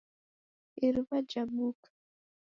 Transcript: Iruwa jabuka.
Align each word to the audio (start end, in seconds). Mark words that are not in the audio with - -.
Iruwa 0.85 1.17
jabuka. 1.29 1.87